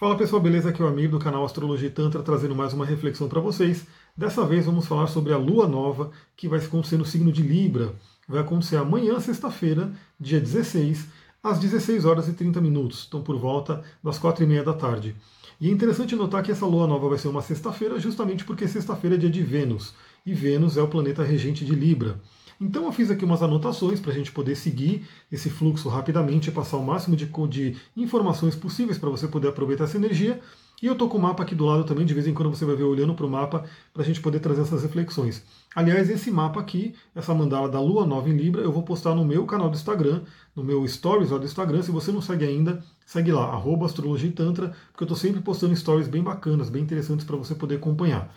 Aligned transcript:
Fala 0.00 0.16
pessoal, 0.16 0.40
beleza? 0.40 0.70
Aqui 0.70 0.80
é 0.80 0.84
o 0.86 0.88
amigo 0.88 1.18
do 1.18 1.22
canal 1.22 1.44
Astrologia 1.44 1.90
Tantra 1.90 2.22
trazendo 2.22 2.54
mais 2.54 2.72
uma 2.72 2.86
reflexão 2.86 3.28
para 3.28 3.38
vocês. 3.38 3.84
Dessa 4.16 4.46
vez 4.46 4.64
vamos 4.64 4.86
falar 4.86 5.08
sobre 5.08 5.30
a 5.30 5.36
lua 5.36 5.68
nova 5.68 6.10
que 6.34 6.48
vai 6.48 6.58
acontecer 6.58 6.96
no 6.96 7.04
signo 7.04 7.30
de 7.30 7.42
Libra. 7.42 7.92
Vai 8.26 8.40
acontecer 8.40 8.78
amanhã, 8.78 9.20
sexta-feira, 9.20 9.92
dia 10.18 10.40
16, 10.40 11.06
às 11.42 11.58
16 11.58 12.06
horas 12.06 12.28
e 12.28 12.32
30 12.32 12.62
minutos, 12.62 13.04
então 13.06 13.22
por 13.22 13.36
volta 13.36 13.84
das 14.02 14.18
4 14.18 14.42
e 14.42 14.46
meia 14.46 14.64
da 14.64 14.72
tarde. 14.72 15.14
E 15.60 15.68
é 15.68 15.70
interessante 15.70 16.16
notar 16.16 16.42
que 16.42 16.50
essa 16.50 16.64
lua 16.64 16.86
nova 16.86 17.06
vai 17.06 17.18
ser 17.18 17.28
uma 17.28 17.42
sexta-feira, 17.42 18.00
justamente 18.00 18.42
porque 18.42 18.66
sexta-feira 18.66 19.16
é 19.16 19.18
dia 19.18 19.28
de 19.28 19.42
Vênus, 19.42 19.92
e 20.24 20.32
Vênus 20.32 20.78
é 20.78 20.82
o 20.82 20.88
planeta 20.88 21.22
regente 21.22 21.62
de 21.62 21.74
Libra. 21.74 22.18
Então 22.60 22.84
eu 22.84 22.92
fiz 22.92 23.10
aqui 23.10 23.24
umas 23.24 23.42
anotações 23.42 23.98
para 23.98 24.12
a 24.12 24.14
gente 24.14 24.30
poder 24.30 24.54
seguir 24.54 25.08
esse 25.32 25.48
fluxo 25.48 25.88
rapidamente 25.88 26.50
passar 26.52 26.76
o 26.76 26.84
máximo 26.84 27.16
de, 27.16 27.26
de 27.48 27.76
informações 27.96 28.54
possíveis 28.54 28.98
para 28.98 29.08
você 29.08 29.26
poder 29.26 29.48
aproveitar 29.48 29.84
essa 29.84 29.96
energia. 29.96 30.38
E 30.82 30.86
eu 30.86 30.94
estou 30.94 31.08
com 31.08 31.18
o 31.18 31.20
mapa 31.20 31.42
aqui 31.42 31.54
do 31.54 31.64
lado 31.64 31.84
também, 31.84 32.06
de 32.06 32.14
vez 32.14 32.26
em 32.26 32.32
quando 32.32 32.50
você 32.50 32.64
vai 32.64 32.74
ver 32.74 32.84
olhando 32.84 33.14
para 33.14 33.26
o 33.26 33.30
mapa, 33.30 33.64
para 33.92 34.02
a 34.02 34.04
gente 34.04 34.20
poder 34.20 34.40
trazer 34.40 34.62
essas 34.62 34.82
reflexões. 34.82 35.42
Aliás, 35.74 36.08
esse 36.08 36.30
mapa 36.30 36.58
aqui, 36.58 36.94
essa 37.14 37.34
mandala 37.34 37.68
da 37.68 37.78
Lua 37.78 38.06
Nova 38.06 38.28
em 38.30 38.36
Libra, 38.36 38.62
eu 38.62 38.72
vou 38.72 38.82
postar 38.82 39.14
no 39.14 39.24
meu 39.24 39.44
canal 39.44 39.68
do 39.68 39.76
Instagram, 39.76 40.22
no 40.56 40.64
meu 40.64 40.86
Stories 40.88 41.30
lá 41.30 41.38
do 41.38 41.44
Instagram. 41.44 41.82
Se 41.82 41.90
você 41.90 42.10
não 42.10 42.22
segue 42.22 42.46
ainda, 42.46 42.82
segue 43.04 43.30
lá, 43.30 43.44
arroba 43.44 43.84
Astrologia 43.84 44.30
e 44.30 44.32
Tantra, 44.32 44.74
porque 44.90 45.02
eu 45.02 45.06
estou 45.06 45.16
sempre 45.16 45.42
postando 45.42 45.76
stories 45.76 46.08
bem 46.08 46.22
bacanas, 46.22 46.70
bem 46.70 46.82
interessantes 46.82 47.26
para 47.26 47.36
você 47.36 47.54
poder 47.54 47.76
acompanhar. 47.76 48.34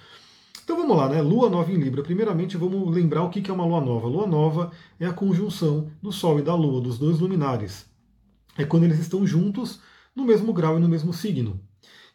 Então 0.62 0.78
vamos 0.78 0.96
lá, 0.98 1.10
né? 1.10 1.22
Lua 1.22 1.50
nova 1.50 1.72
em 1.72 1.76
Libra. 1.76 2.04
Primeiramente 2.04 2.58
vamos 2.58 2.94
lembrar 2.94 3.24
o 3.24 3.30
que 3.30 3.50
é 3.50 3.54
uma 3.54 3.66
lua 3.66 3.82
nova. 3.82 4.08
Lua 4.08 4.28
nova 4.28 4.72
é 5.00 5.06
a 5.06 5.14
conjunção 5.14 5.92
do 6.02 6.12
Sol 6.12 6.40
e 6.40 6.42
da 6.42 6.54
Lua, 6.56 6.82
dos 6.82 6.98
dois 6.98 7.20
luminares. 7.20 7.86
É 8.58 8.64
quando 8.64 8.84
eles 8.84 9.00
estão 9.00 9.26
juntos 9.26 9.80
no 10.16 10.24
mesmo 10.24 10.54
grau 10.54 10.78
e 10.78 10.82
no 10.82 10.88
mesmo 10.88 11.14
signo. 11.14 11.60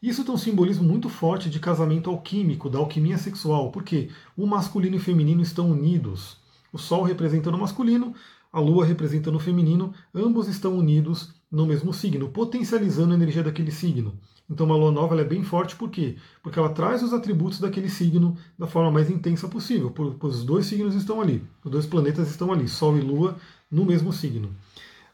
Isso 0.00 0.24
tem 0.24 0.32
um 0.32 0.38
simbolismo 0.38 0.84
muito 0.84 1.08
forte 1.08 1.50
de 1.50 1.58
casamento 1.58 2.08
alquímico, 2.08 2.70
da 2.70 2.78
alquimia 2.78 3.18
sexual, 3.18 3.72
porque 3.72 4.10
o 4.36 4.46
masculino 4.46 4.94
e 4.94 4.98
o 4.98 5.02
feminino 5.02 5.42
estão 5.42 5.70
unidos. 5.70 6.36
O 6.72 6.78
Sol 6.78 7.02
representando 7.02 7.56
o 7.56 7.58
masculino, 7.58 8.14
a 8.52 8.60
Lua 8.60 8.84
representando 8.84 9.36
o 9.36 9.40
feminino, 9.40 9.92
ambos 10.14 10.48
estão 10.48 10.76
unidos 10.76 11.34
no 11.50 11.66
mesmo 11.66 11.92
signo, 11.92 12.28
potencializando 12.28 13.12
a 13.12 13.16
energia 13.16 13.42
daquele 13.42 13.70
signo. 13.70 14.18
Então 14.50 14.64
uma 14.64 14.76
lua 14.76 14.90
nova 14.90 15.20
é 15.20 15.24
bem 15.24 15.42
forte, 15.42 15.76
por 15.76 15.90
quê? 15.90 16.16
Porque 16.42 16.58
ela 16.58 16.70
traz 16.70 17.02
os 17.02 17.12
atributos 17.12 17.60
daquele 17.60 17.88
signo 17.90 18.36
da 18.58 18.66
forma 18.66 18.90
mais 18.90 19.10
intensa 19.10 19.46
possível, 19.46 19.90
porque 19.90 20.26
os 20.26 20.42
dois 20.42 20.66
signos 20.66 20.94
estão 20.94 21.20
ali, 21.20 21.44
os 21.62 21.70
dois 21.70 21.84
planetas 21.84 22.30
estão 22.30 22.50
ali, 22.50 22.66
Sol 22.66 22.96
e 22.96 23.00
Lua, 23.00 23.36
no 23.70 23.84
mesmo 23.84 24.12
signo. 24.12 24.48
O 24.48 24.52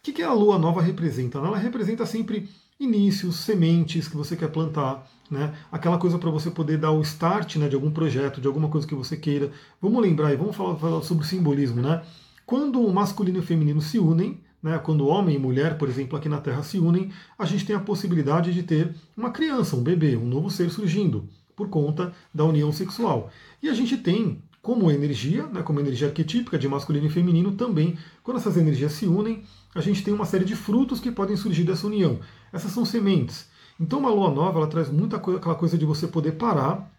que, 0.04 0.12
que 0.12 0.22
a 0.22 0.32
lua 0.32 0.58
nova 0.58 0.80
representa? 0.80 1.38
Ela 1.38 1.56
representa 1.56 2.06
sempre 2.06 2.48
inícios, 2.78 3.36
sementes 3.36 4.06
que 4.06 4.16
você 4.16 4.36
quer 4.36 4.50
plantar, 4.50 5.08
né? 5.30 5.54
aquela 5.72 5.98
coisa 5.98 6.18
para 6.18 6.30
você 6.30 6.50
poder 6.50 6.78
dar 6.78 6.92
o 6.92 7.00
start 7.00 7.56
né, 7.56 7.68
de 7.68 7.74
algum 7.74 7.90
projeto, 7.90 8.40
de 8.40 8.46
alguma 8.46 8.68
coisa 8.68 8.86
que 8.86 8.94
você 8.94 9.16
queira. 9.16 9.50
Vamos 9.80 10.02
lembrar 10.02 10.32
e 10.32 10.36
vamos 10.36 10.54
falar, 10.54 10.76
falar 10.76 11.02
sobre 11.02 11.26
simbolismo. 11.26 11.80
Né? 11.80 12.02
Quando 12.46 12.80
o 12.80 12.92
masculino 12.92 13.38
e 13.38 13.40
o 13.40 13.44
feminino 13.44 13.80
se 13.80 13.98
unem, 13.98 14.40
né, 14.62 14.78
quando 14.78 15.06
homem 15.06 15.36
e 15.36 15.38
mulher, 15.38 15.76
por 15.78 15.88
exemplo, 15.88 16.16
aqui 16.16 16.28
na 16.28 16.40
Terra 16.40 16.62
se 16.62 16.78
unem, 16.78 17.10
a 17.38 17.44
gente 17.44 17.66
tem 17.66 17.76
a 17.76 17.80
possibilidade 17.80 18.52
de 18.52 18.62
ter 18.62 18.94
uma 19.16 19.30
criança, 19.30 19.76
um 19.76 19.82
bebê, 19.82 20.16
um 20.16 20.26
novo 20.26 20.50
ser 20.50 20.70
surgindo, 20.70 21.28
por 21.54 21.68
conta 21.68 22.12
da 22.32 22.44
união 22.44 22.72
sexual. 22.72 23.30
E 23.62 23.68
a 23.68 23.74
gente 23.74 23.96
tem 23.96 24.42
como 24.62 24.90
energia, 24.90 25.46
né, 25.46 25.62
como 25.62 25.80
energia 25.80 26.08
arquetípica 26.08 26.58
de 26.58 26.66
masculino 26.66 27.06
e 27.06 27.10
feminino 27.10 27.52
também, 27.52 27.98
quando 28.22 28.38
essas 28.38 28.56
energias 28.56 28.92
se 28.92 29.06
unem, 29.06 29.42
a 29.74 29.80
gente 29.82 30.02
tem 30.02 30.14
uma 30.14 30.24
série 30.24 30.44
de 30.44 30.56
frutos 30.56 31.00
que 31.00 31.10
podem 31.10 31.36
surgir 31.36 31.64
dessa 31.64 31.86
união. 31.86 32.18
Essas 32.50 32.72
são 32.72 32.84
sementes. 32.84 33.46
Então 33.78 33.98
uma 33.98 34.10
lua 34.10 34.30
nova 34.30 34.58
ela 34.58 34.66
traz 34.66 34.88
muita 34.88 35.18
coisa, 35.18 35.38
aquela 35.38 35.54
coisa 35.54 35.76
de 35.76 35.84
você 35.84 36.06
poder 36.06 36.32
parar, 36.32 36.90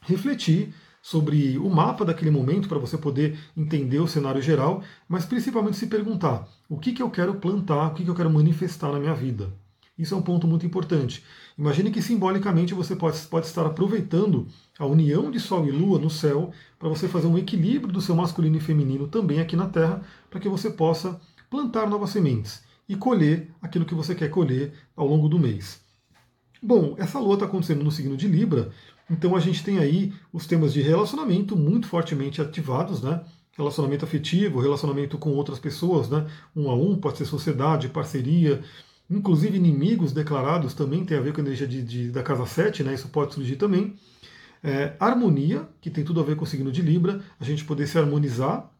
refletir 0.00 0.74
sobre 1.04 1.58
o 1.58 1.68
mapa 1.68 2.02
daquele 2.02 2.30
momento 2.30 2.66
para 2.66 2.78
você 2.78 2.96
poder 2.96 3.38
entender 3.54 3.98
o 3.98 4.08
cenário 4.08 4.40
geral, 4.40 4.82
mas 5.06 5.26
principalmente 5.26 5.76
se 5.76 5.86
perguntar 5.86 6.48
o 6.66 6.78
que, 6.78 6.94
que 6.94 7.02
eu 7.02 7.10
quero 7.10 7.34
plantar, 7.34 7.88
o 7.88 7.94
que, 7.94 8.04
que 8.04 8.08
eu 8.08 8.14
quero 8.14 8.30
manifestar 8.30 8.90
na 8.90 8.98
minha 8.98 9.12
vida. 9.12 9.52
Isso 9.98 10.14
é 10.14 10.16
um 10.16 10.22
ponto 10.22 10.46
muito 10.46 10.64
importante. 10.64 11.22
Imagine 11.58 11.90
que 11.90 12.00
simbolicamente 12.00 12.72
você 12.72 12.96
pode, 12.96 13.18
pode 13.26 13.44
estar 13.44 13.66
aproveitando 13.66 14.48
a 14.78 14.86
união 14.86 15.30
de 15.30 15.38
Sol 15.38 15.66
e 15.66 15.70
Lua 15.70 15.98
no 15.98 16.08
céu 16.08 16.50
para 16.78 16.88
você 16.88 17.06
fazer 17.06 17.26
um 17.26 17.36
equilíbrio 17.36 17.92
do 17.92 18.00
seu 18.00 18.16
masculino 18.16 18.56
e 18.56 18.60
feminino 18.60 19.06
também 19.06 19.40
aqui 19.40 19.56
na 19.56 19.68
Terra, 19.68 20.00
para 20.30 20.40
que 20.40 20.48
você 20.48 20.70
possa 20.70 21.20
plantar 21.50 21.86
novas 21.86 22.08
sementes 22.08 22.64
e 22.88 22.96
colher 22.96 23.50
aquilo 23.60 23.84
que 23.84 23.94
você 23.94 24.14
quer 24.14 24.30
colher 24.30 24.72
ao 24.96 25.06
longo 25.06 25.28
do 25.28 25.38
mês. 25.38 25.83
Bom, 26.66 26.94
essa 26.96 27.18
lua 27.18 27.34
está 27.34 27.44
acontecendo 27.44 27.84
no 27.84 27.92
signo 27.92 28.16
de 28.16 28.26
Libra, 28.26 28.70
então 29.10 29.36
a 29.36 29.40
gente 29.40 29.62
tem 29.62 29.80
aí 29.80 30.14
os 30.32 30.46
temas 30.46 30.72
de 30.72 30.80
relacionamento 30.80 31.54
muito 31.54 31.86
fortemente 31.86 32.40
ativados, 32.40 33.02
né? 33.02 33.22
Relacionamento 33.52 34.06
afetivo, 34.06 34.60
relacionamento 34.60 35.18
com 35.18 35.34
outras 35.34 35.58
pessoas, 35.58 36.08
né? 36.08 36.26
Um 36.56 36.70
a 36.70 36.74
um, 36.74 36.96
pode 36.96 37.18
ser 37.18 37.26
sociedade, 37.26 37.90
parceria, 37.90 38.62
inclusive 39.10 39.58
inimigos 39.58 40.10
declarados 40.12 40.72
também 40.72 41.04
tem 41.04 41.18
a 41.18 41.20
ver 41.20 41.34
com 41.34 41.42
a 41.42 41.44
energia 41.44 41.66
de, 41.68 41.82
de 41.82 42.10
da 42.10 42.22
casa 42.22 42.46
7, 42.46 42.82
né? 42.82 42.94
Isso 42.94 43.08
pode 43.08 43.34
surgir 43.34 43.56
também. 43.56 43.98
É, 44.62 44.96
harmonia, 44.98 45.68
que 45.82 45.90
tem 45.90 46.02
tudo 46.02 46.20
a 46.20 46.24
ver 46.24 46.34
com 46.34 46.44
o 46.44 46.46
signo 46.46 46.72
de 46.72 46.80
Libra, 46.80 47.22
a 47.38 47.44
gente 47.44 47.62
poder 47.66 47.86
se 47.86 47.98
harmonizar. 47.98 48.72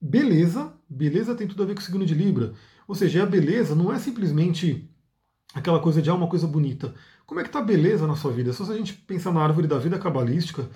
Beleza, 0.00 0.72
beleza 0.88 1.34
tem 1.34 1.48
tudo 1.48 1.64
a 1.64 1.66
ver 1.66 1.74
com 1.74 1.80
o 1.80 1.84
signo 1.84 2.06
de 2.06 2.14
Libra. 2.14 2.54
Ou 2.86 2.94
seja, 2.94 3.24
a 3.24 3.26
beleza 3.26 3.74
não 3.74 3.92
é 3.92 3.98
simplesmente 3.98 4.88
aquela 5.54 5.80
coisa 5.80 6.02
de 6.02 6.10
ah, 6.10 6.14
uma 6.14 6.28
coisa 6.28 6.46
bonita. 6.46 6.94
Como 7.26 7.40
é 7.40 7.42
que 7.42 7.48
está 7.48 7.58
a 7.60 7.62
beleza 7.62 8.06
na 8.06 8.16
sua 8.16 8.32
vida? 8.32 8.52
Só 8.52 8.64
se 8.64 8.72
a 8.72 8.76
gente 8.76 8.92
pensar 8.92 9.32
na 9.32 9.42
árvore 9.42 9.66
da 9.66 9.78
vida 9.78 9.98
cabalística, 9.98 10.68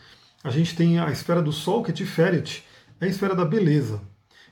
a 0.43 0.51
gente 0.51 0.75
tem 0.75 0.99
a 0.99 1.11
esfera 1.11 1.43
do 1.43 1.53
Sol, 1.53 1.83
que 1.83 1.91
é 1.91 1.95
Tiferet, 1.95 2.65
é 3.01 3.05
a 3.05 3.09
esfera 3.09 3.35
da 3.35 3.45
beleza. 3.45 4.01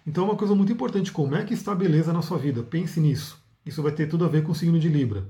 Então 0.06 0.24
é 0.24 0.26
uma 0.26 0.36
coisa 0.36 0.54
muito 0.54 0.70
importante, 0.70 1.10
como 1.10 1.34
é 1.34 1.44
que 1.44 1.54
está 1.54 1.72
a 1.72 1.74
beleza 1.74 2.12
na 2.12 2.20
sua 2.20 2.36
vida? 2.36 2.62
Pense 2.62 3.00
nisso. 3.00 3.42
Isso 3.64 3.82
vai 3.82 3.92
ter 3.92 4.08
tudo 4.08 4.24
a 4.24 4.28
ver 4.28 4.42
com 4.42 4.52
o 4.52 4.54
signo 4.54 4.78
de 4.78 4.88
Libra. 4.88 5.26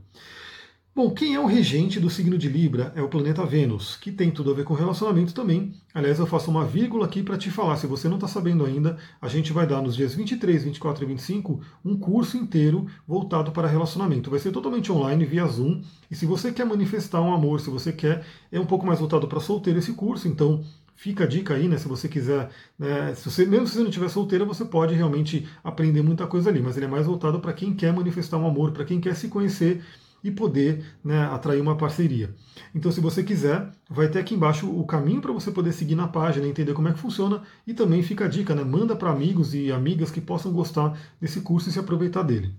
Bom, 0.97 1.11
quem 1.11 1.35
é 1.35 1.39
o 1.39 1.45
regente 1.45 2.01
do 2.01 2.09
signo 2.09 2.39
de 2.39 2.49
Libra 2.49 2.91
é 2.97 3.03
o 3.03 3.09
planeta 3.11 3.45
Vênus, 3.45 3.97
que 3.97 4.11
tem 4.11 4.31
tudo 4.31 4.51
a 4.51 4.55
ver 4.55 4.65
com 4.65 4.73
relacionamento 4.73 5.35
também. 5.35 5.75
Aliás, 5.93 6.19
eu 6.19 6.27
faço 6.27 6.51
uma 6.51 6.65
vírgula 6.65 7.05
aqui 7.05 7.23
para 7.23 7.37
te 7.37 7.51
falar, 7.51 7.77
se 7.77 7.87
você 7.87 8.09
não 8.09 8.15
está 8.15 8.27
sabendo 8.27 8.65
ainda, 8.65 8.97
a 9.21 9.29
gente 9.29 9.53
vai 9.53 9.67
dar 9.67 9.83
nos 9.83 9.95
dias 9.95 10.15
23, 10.15 10.65
24 10.65 11.05
e 11.05 11.07
25 11.09 11.61
um 11.85 11.99
curso 11.99 12.39
inteiro 12.39 12.87
voltado 13.07 13.53
para 13.53 13.69
relacionamento. 13.69 14.31
Vai 14.31 14.39
ser 14.39 14.53
totalmente 14.53 14.91
online, 14.91 15.27
via 15.27 15.45
Zoom. 15.45 15.83
E 16.11 16.17
se 16.17 16.25
você 16.25 16.51
quer 16.51 16.65
manifestar 16.65 17.21
um 17.21 17.35
amor, 17.35 17.61
se 17.61 17.69
você 17.69 17.93
quer, 17.93 18.25
é 18.51 18.59
um 18.59 18.65
pouco 18.65 18.87
mais 18.87 18.99
voltado 18.99 19.29
para 19.29 19.39
solteiro 19.39 19.79
esse 19.79 19.93
curso, 19.93 20.27
então 20.27 20.65
fica 20.95 21.25
a 21.25 21.27
dica 21.27 21.53
aí, 21.53 21.69
né? 21.69 21.77
Se 21.77 21.87
você 21.87 22.09
quiser, 22.09 22.49
né, 22.79 23.15
se 23.15 23.31
você, 23.31 23.45
mesmo 23.45 23.67
se 23.67 23.75
você 23.75 23.81
não 23.81 23.91
estiver 23.91 24.09
solteira, 24.09 24.47
você 24.47 24.65
pode 24.65 24.95
realmente 24.95 25.47
aprender 25.63 26.01
muita 26.01 26.27
coisa 26.27 26.49
ali, 26.49 26.63
mas 26.63 26.75
ele 26.75 26.87
é 26.87 26.89
mais 26.89 27.05
voltado 27.05 27.39
para 27.39 27.53
quem 27.53 27.75
quer 27.75 27.93
manifestar 27.93 28.39
um 28.39 28.47
amor, 28.47 28.73
para 28.73 28.87
quem 28.87 28.99
quer 28.99 29.15
se 29.15 29.29
conhecer 29.29 29.85
e 30.27 30.31
poder 30.33 30.85
né, 31.05 31.25
atrair 31.27 31.61
uma 31.61 31.77
parceria. 31.77 32.35
Então, 32.75 32.91
se 32.91 33.01
você 33.01 33.23
quiser, 33.23 33.71
vai 33.89 34.09
ter 34.09 34.19
aqui 34.19 34.35
embaixo 34.35 34.69
o 34.69 34.85
caminho 34.85 35.21
para 35.21 35.33
você 35.33 35.53
poder 35.53 35.73
seguir 35.73 35.95
na 35.95 36.09
página, 36.09 36.49
entender 36.49 36.75
como 36.75 36.89
é 36.89 36.93
que 36.93 36.99
funciona 36.99 37.43
e 37.65 37.73
também 37.73 38.03
fica 38.03 38.25
a 38.25 38.29
dica, 38.29 38.53
né, 38.53 38.65
manda 38.65 38.97
para 38.97 39.11
amigos 39.11 39.55
e 39.55 39.71
amigas 39.71 40.11
que 40.11 40.21
possam 40.21 40.53
gostar 40.53 40.99
desse 41.21 41.41
curso 41.43 41.69
e 41.69 41.73
se 41.73 41.79
aproveitar 41.79 42.25
dele. 42.25 42.53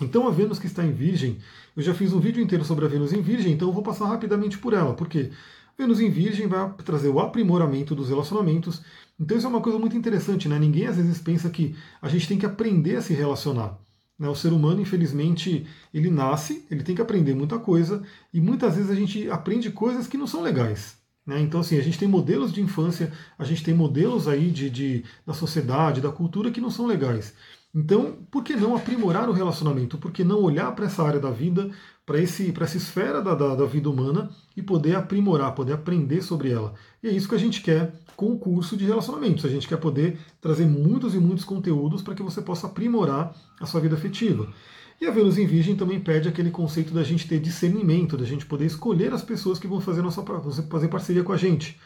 Então, 0.00 0.26
a 0.26 0.32
Vênus 0.32 0.58
que 0.58 0.66
está 0.66 0.84
em 0.84 0.92
Virgem, 0.92 1.38
eu 1.76 1.82
já 1.82 1.94
fiz 1.94 2.12
um 2.12 2.18
vídeo 2.18 2.42
inteiro 2.42 2.64
sobre 2.64 2.84
a 2.86 2.88
Vênus 2.88 3.12
em 3.12 3.22
Virgem, 3.22 3.52
então 3.52 3.68
eu 3.68 3.72
vou 3.72 3.84
passar 3.84 4.06
rapidamente 4.06 4.58
por 4.58 4.72
ela, 4.72 4.94
porque 4.94 5.30
Vênus 5.78 6.00
em 6.00 6.10
Virgem 6.10 6.48
vai 6.48 6.72
trazer 6.84 7.08
o 7.08 7.20
aprimoramento 7.20 7.94
dos 7.94 8.08
relacionamentos. 8.08 8.82
Então, 9.18 9.36
isso 9.36 9.46
é 9.46 9.50
uma 9.50 9.60
coisa 9.60 9.78
muito 9.78 9.96
interessante, 9.96 10.48
né? 10.48 10.58
Ninguém 10.58 10.86
às 10.86 10.96
vezes 10.96 11.20
pensa 11.20 11.48
que 11.50 11.76
a 12.02 12.08
gente 12.08 12.26
tem 12.26 12.38
que 12.38 12.46
aprender 12.46 12.96
a 12.96 13.02
se 13.02 13.14
relacionar. 13.14 13.78
Né? 14.20 14.28
O 14.28 14.34
ser 14.34 14.52
humano, 14.52 14.82
infelizmente, 14.82 15.66
ele 15.94 16.10
nasce, 16.10 16.66
ele 16.70 16.82
tem 16.82 16.94
que 16.94 17.00
aprender 17.00 17.34
muita 17.34 17.58
coisa 17.58 18.02
e 18.34 18.38
muitas 18.38 18.76
vezes 18.76 18.90
a 18.90 18.94
gente 18.94 19.30
aprende 19.30 19.70
coisas 19.70 20.06
que 20.06 20.18
não 20.18 20.26
são 20.26 20.42
legais. 20.42 20.98
Né? 21.26 21.40
Então, 21.40 21.60
assim, 21.60 21.78
a 21.78 21.82
gente 21.82 21.98
tem 21.98 22.06
modelos 22.06 22.52
de 22.52 22.60
infância, 22.60 23.10
a 23.38 23.44
gente 23.44 23.64
tem 23.64 23.72
modelos 23.72 24.28
aí 24.28 24.50
de, 24.50 24.68
de, 24.68 25.04
da 25.26 25.32
sociedade, 25.32 26.02
da 26.02 26.12
cultura 26.12 26.50
que 26.50 26.60
não 26.60 26.70
são 26.70 26.86
legais. 26.86 27.32
Então, 27.74 28.18
por 28.30 28.44
que 28.44 28.54
não 28.56 28.76
aprimorar 28.76 29.28
o 29.28 29.32
relacionamento? 29.32 29.96
Por 29.96 30.10
que 30.10 30.22
não 30.22 30.42
olhar 30.42 30.74
para 30.74 30.86
essa 30.86 31.02
área 31.02 31.20
da 31.20 31.30
vida, 31.30 31.70
para 32.52 32.64
essa 32.64 32.76
esfera 32.76 33.22
da, 33.22 33.36
da, 33.36 33.54
da, 33.54 33.64
vida 33.64 33.88
humana 33.88 34.30
e 34.56 34.62
poder 34.62 34.96
aprimorar, 34.96 35.54
poder 35.54 35.74
aprender 35.74 36.22
sobre 36.22 36.50
ela? 36.50 36.74
E 37.00 37.06
é 37.06 37.12
isso 37.12 37.28
que 37.28 37.36
a 37.36 37.38
gente 37.38 37.62
quer 37.62 37.94
com 38.16 38.32
o 38.32 38.38
curso 38.38 38.76
de 38.76 38.84
relacionamentos. 38.84 39.44
A 39.44 39.48
gente 39.48 39.68
quer 39.68 39.76
poder 39.76 40.18
trazer 40.40 40.66
muitos 40.66 41.14
e 41.14 41.18
muitos 41.18 41.44
conteúdos 41.44 42.02
para 42.02 42.14
que 42.14 42.22
você 42.22 42.42
possa 42.42 42.66
aprimorar 42.66 43.32
a 43.60 43.66
sua 43.66 43.80
vida 43.80 43.94
afetiva. 43.94 44.48
E 45.00 45.06
a 45.06 45.10
Vênus 45.12 45.38
em 45.38 45.46
Virgem 45.46 45.76
também 45.76 46.00
pede 46.00 46.28
aquele 46.28 46.50
conceito 46.50 46.92
da 46.92 47.04
gente 47.04 47.28
ter 47.28 47.38
discernimento, 47.38 48.16
da 48.16 48.24
gente 48.24 48.44
poder 48.44 48.66
escolher 48.66 49.14
as 49.14 49.22
pessoas 49.22 49.58
que 49.58 49.68
vão 49.68 49.80
fazer, 49.80 50.02
nossa, 50.02 50.22
fazer 50.68 50.88
parceria 50.88 51.22
com 51.22 51.32
a 51.32 51.36
gente. 51.36 51.80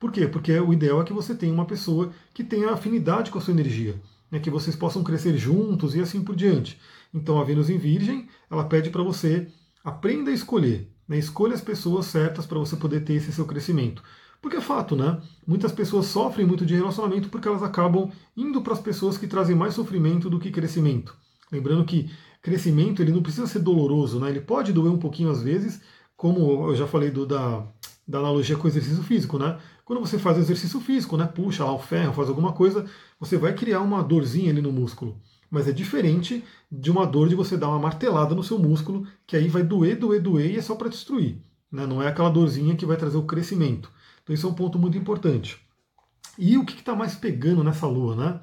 Por 0.00 0.10
quê? 0.10 0.26
Porque 0.26 0.58
o 0.58 0.72
ideal 0.72 1.00
é 1.00 1.04
que 1.04 1.12
você 1.12 1.32
tenha 1.32 1.54
uma 1.54 1.64
pessoa 1.64 2.10
que 2.34 2.42
tenha 2.42 2.72
afinidade 2.72 3.30
com 3.30 3.38
a 3.38 3.40
sua 3.40 3.54
energia 3.54 3.94
né, 4.30 4.38
que 4.38 4.50
vocês 4.50 4.76
possam 4.76 5.02
crescer 5.02 5.36
juntos 5.36 5.94
e 5.94 6.00
assim 6.00 6.22
por 6.22 6.36
diante. 6.36 6.78
Então 7.12 7.40
a 7.40 7.44
Vênus 7.44 7.68
em 7.68 7.78
Virgem, 7.78 8.28
ela 8.50 8.64
pede 8.64 8.90
para 8.90 9.02
você 9.02 9.48
aprenda 9.84 10.30
a 10.30 10.34
escolher. 10.34 10.90
Né? 11.08 11.18
Escolha 11.18 11.54
as 11.54 11.60
pessoas 11.60 12.06
certas 12.06 12.46
para 12.46 12.58
você 12.58 12.76
poder 12.76 13.00
ter 13.00 13.14
esse 13.14 13.32
seu 13.32 13.44
crescimento. 13.44 14.02
Porque 14.40 14.56
é 14.56 14.60
fato, 14.60 14.96
né? 14.96 15.20
Muitas 15.46 15.70
pessoas 15.70 16.06
sofrem 16.06 16.46
muito 16.46 16.64
de 16.64 16.74
relacionamento 16.74 17.28
porque 17.28 17.46
elas 17.46 17.62
acabam 17.62 18.10
indo 18.34 18.62
para 18.62 18.72
as 18.72 18.80
pessoas 18.80 19.18
que 19.18 19.26
trazem 19.26 19.54
mais 19.54 19.74
sofrimento 19.74 20.30
do 20.30 20.38
que 20.38 20.50
crescimento. 20.50 21.14
Lembrando 21.52 21.84
que 21.84 22.10
crescimento 22.40 23.02
ele 23.02 23.12
não 23.12 23.22
precisa 23.22 23.46
ser 23.46 23.58
doloroso, 23.58 24.18
né? 24.18 24.30
Ele 24.30 24.40
pode 24.40 24.72
doer 24.72 24.90
um 24.90 24.98
pouquinho 24.98 25.30
às 25.30 25.42
vezes, 25.42 25.82
como 26.16 26.68
eu 26.68 26.74
já 26.74 26.86
falei 26.86 27.10
do, 27.10 27.26
da, 27.26 27.66
da 28.08 28.18
analogia 28.18 28.56
com 28.56 28.64
o 28.64 28.70
exercício 28.70 29.02
físico, 29.02 29.38
né? 29.38 29.58
Quando 29.84 30.00
você 30.00 30.18
faz 30.18 30.38
exercício 30.38 30.80
físico, 30.80 31.16
né? 31.18 31.26
Puxa 31.26 31.64
lá 31.64 31.74
o 31.74 31.78
ferro, 31.78 32.14
faz 32.14 32.28
alguma 32.28 32.52
coisa, 32.52 32.86
você 33.18 33.36
vai 33.36 33.52
criar 33.52 33.80
uma 33.80 34.02
dorzinha 34.02 34.50
ali 34.50 34.62
no 34.62 34.72
músculo. 34.72 35.20
Mas 35.50 35.66
é 35.66 35.72
diferente 35.72 36.44
de 36.70 36.90
uma 36.90 37.06
dor 37.06 37.28
de 37.28 37.34
você 37.34 37.56
dar 37.56 37.68
uma 37.68 37.78
martelada 37.78 38.34
no 38.34 38.42
seu 38.42 38.58
músculo, 38.58 39.06
que 39.26 39.36
aí 39.36 39.48
vai 39.48 39.62
doer, 39.62 39.98
doer, 39.98 40.22
doer 40.22 40.52
e 40.52 40.58
é 40.58 40.62
só 40.62 40.74
para 40.74 40.88
destruir. 40.88 41.38
Né? 41.70 41.86
Não 41.86 42.00
é 42.00 42.08
aquela 42.08 42.30
dorzinha 42.30 42.76
que 42.76 42.86
vai 42.86 42.96
trazer 42.96 43.16
o 43.16 43.24
crescimento. 43.24 43.90
Então 44.22 44.32
isso 44.32 44.46
é 44.46 44.50
um 44.50 44.54
ponto 44.54 44.78
muito 44.78 44.96
importante. 44.96 45.58
E 46.38 46.56
o 46.56 46.64
que 46.64 46.74
está 46.74 46.94
mais 46.94 47.14
pegando 47.14 47.64
nessa 47.64 47.86
lua, 47.86 48.14
né? 48.14 48.40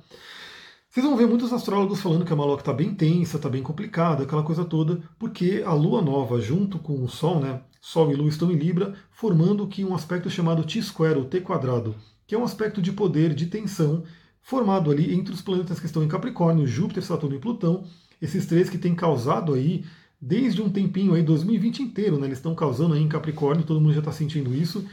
Vocês 0.89 1.05
vão 1.05 1.15
ver 1.15 1.27
muitos 1.27 1.53
astrólogos 1.53 2.01
falando 2.01 2.25
que 2.25 2.33
a 2.33 2.35
lua 2.35 2.55
está 2.55 2.73
bem 2.73 2.93
tensa, 2.93 3.37
está 3.37 3.47
bem 3.47 3.61
complicada, 3.61 4.23
aquela 4.23 4.43
coisa 4.43 4.65
toda, 4.65 5.01
porque 5.17 5.63
a 5.65 5.73
lua 5.73 6.01
nova, 6.01 6.41
junto 6.41 6.79
com 6.79 7.03
o 7.03 7.07
Sol, 7.07 7.39
né? 7.39 7.61
Sol 7.79 8.11
e 8.11 8.15
Lua 8.15 8.27
estão 8.27 8.51
em 8.51 8.55
Libra, 8.55 8.95
formando 9.11 9.67
que 9.67 9.85
um 9.85 9.95
aspecto 9.95 10.29
chamado 10.29 10.63
T-square, 10.63 11.17
ou 11.17 11.25
T 11.25 11.39
quadrado, 11.39 11.95
que 12.25 12.35
é 12.35 12.37
um 12.37 12.43
aspecto 12.43 12.81
de 12.81 12.91
poder, 12.91 13.33
de 13.33 13.45
tensão, 13.45 14.03
formado 14.47 14.89
ali 14.89 15.13
entre 15.13 15.33
os 15.33 15.41
planetas 15.41 15.77
que 15.77 15.85
estão 15.85 16.01
em 16.01 16.07
Capricórnio, 16.07 16.65
Júpiter, 16.65 17.03
Saturno 17.03 17.35
e 17.35 17.39
Plutão, 17.39 17.83
esses 18.21 18.45
três 18.45 18.69
que 18.69 18.77
têm 18.77 18.95
causado 18.95 19.53
aí 19.53 19.83
desde 20.21 20.61
um 20.61 20.69
tempinho 20.69 21.13
aí, 21.13 21.21
2020 21.21 21.83
inteiro, 21.83 22.17
né? 22.17 22.27
Eles 22.27 22.37
estão 22.37 22.55
causando 22.55 22.93
aí 22.93 23.03
em 23.03 23.09
Capricórnio, 23.09 23.65
todo 23.65 23.81
mundo 23.81 23.91
já 23.91 23.99
está 23.99 24.13
sentindo 24.13 24.55
isso 24.55 24.87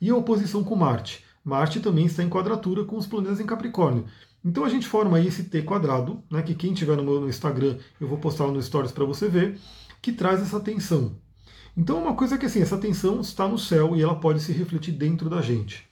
e 0.00 0.10
a 0.10 0.16
oposição 0.16 0.64
com 0.64 0.74
Marte. 0.74 1.24
Marte 1.44 1.78
também 1.78 2.06
está 2.06 2.20
em 2.24 2.28
quadratura 2.28 2.84
com 2.84 2.96
os 2.96 3.06
planetas 3.06 3.38
em 3.38 3.46
Capricórnio. 3.46 4.06
Então 4.44 4.64
a 4.64 4.68
gente 4.68 4.88
forma 4.88 5.18
aí 5.18 5.28
esse 5.28 5.44
T 5.44 5.62
quadrado, 5.62 6.20
né, 6.28 6.42
que 6.42 6.56
quem 6.56 6.74
tiver 6.74 6.96
no 6.96 7.04
meu 7.04 7.28
Instagram 7.28 7.78
eu 8.00 8.08
vou 8.08 8.18
postar 8.18 8.48
no 8.48 8.60
Stories 8.60 8.90
para 8.90 9.04
você 9.04 9.28
ver, 9.28 9.56
que 10.02 10.10
traz 10.10 10.42
essa 10.42 10.58
tensão. 10.58 11.14
Então 11.76 12.02
uma 12.02 12.16
coisa 12.16 12.34
é 12.34 12.38
que 12.38 12.46
assim, 12.46 12.60
essa 12.60 12.76
tensão 12.76 13.20
está 13.20 13.46
no 13.46 13.56
céu 13.56 13.94
e 13.94 14.02
ela 14.02 14.16
pode 14.16 14.40
se 14.40 14.50
refletir 14.50 14.90
dentro 14.90 15.30
da 15.30 15.40
gente. 15.40 15.86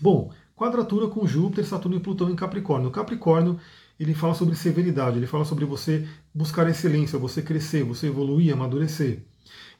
Bom, 0.00 0.30
quadratura 0.60 1.08
com 1.08 1.26
Júpiter, 1.26 1.64
Saturno 1.64 1.96
e 1.96 2.00
Plutão 2.00 2.28
em 2.28 2.36
Capricórnio. 2.36 2.90
O 2.90 2.92
Capricórnio 2.92 3.58
ele 3.98 4.12
fala 4.12 4.34
sobre 4.34 4.54
severidade, 4.54 5.16
ele 5.16 5.26
fala 5.26 5.42
sobre 5.42 5.64
você 5.64 6.06
buscar 6.34 6.68
excelência, 6.68 7.18
você 7.18 7.40
crescer, 7.40 7.82
você 7.82 8.08
evoluir, 8.08 8.52
amadurecer. 8.52 9.22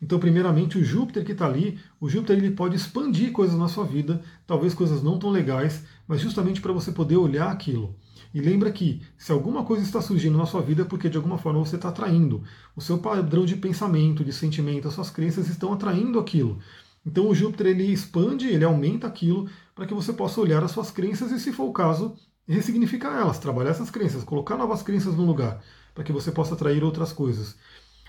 Então, 0.00 0.18
primeiramente, 0.18 0.78
o 0.78 0.84
Júpiter 0.84 1.22
que 1.22 1.32
está 1.32 1.44
ali, 1.44 1.78
o 2.00 2.08
Júpiter 2.08 2.38
ele 2.38 2.52
pode 2.52 2.76
expandir 2.76 3.30
coisas 3.30 3.58
na 3.58 3.68
sua 3.68 3.84
vida, 3.84 4.22
talvez 4.46 4.72
coisas 4.72 5.02
não 5.02 5.18
tão 5.18 5.28
legais, 5.28 5.84
mas 6.08 6.22
justamente 6.22 6.62
para 6.62 6.72
você 6.72 6.90
poder 6.90 7.18
olhar 7.18 7.50
aquilo. 7.50 7.94
E 8.32 8.40
lembra 8.40 8.72
que 8.72 9.02
se 9.18 9.30
alguma 9.30 9.64
coisa 9.64 9.82
está 9.82 10.00
surgindo 10.00 10.38
na 10.38 10.46
sua 10.46 10.62
vida 10.62 10.80
é 10.80 10.84
porque 10.86 11.10
de 11.10 11.18
alguma 11.18 11.36
forma 11.36 11.60
você 11.60 11.76
está 11.76 11.90
atraindo. 11.90 12.42
O 12.74 12.80
seu 12.80 12.96
padrão 12.96 13.44
de 13.44 13.56
pensamento, 13.56 14.24
de 14.24 14.32
sentimento, 14.32 14.88
as 14.88 14.94
suas 14.94 15.10
crenças 15.10 15.46
estão 15.50 15.74
atraindo 15.74 16.18
aquilo. 16.18 16.58
Então 17.04 17.28
o 17.28 17.34
Júpiter 17.34 17.68
ele 17.68 17.84
expande, 17.84 18.48
ele 18.48 18.64
aumenta 18.64 19.06
aquilo 19.06 19.48
para 19.74 19.86
que 19.86 19.94
você 19.94 20.12
possa 20.12 20.40
olhar 20.40 20.62
as 20.62 20.70
suas 20.70 20.90
crenças 20.90 21.32
e, 21.32 21.40
se 21.40 21.52
for 21.52 21.64
o 21.64 21.72
caso, 21.72 22.14
ressignificar 22.46 23.18
elas, 23.18 23.38
trabalhar 23.38 23.70
essas 23.70 23.90
crenças, 23.90 24.24
colocar 24.24 24.56
novas 24.56 24.82
crenças 24.82 25.14
no 25.14 25.24
lugar, 25.24 25.62
para 25.94 26.04
que 26.04 26.12
você 26.12 26.30
possa 26.30 26.54
atrair 26.54 26.84
outras 26.84 27.12
coisas. 27.12 27.56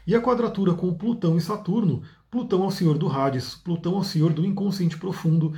E 0.05 0.15
a 0.15 0.21
quadratura 0.21 0.73
com 0.73 0.93
Plutão 0.93 1.37
e 1.37 1.41
Saturno, 1.41 2.01
Plutão 2.29 2.63
é 2.63 2.67
o 2.67 2.71
senhor 2.71 2.97
do 2.97 3.07
Hades, 3.07 3.55
Plutão 3.55 3.95
é 3.95 3.99
o 3.99 4.03
senhor 4.03 4.33
do 4.33 4.45
inconsciente 4.45 4.97
profundo, 4.97 5.53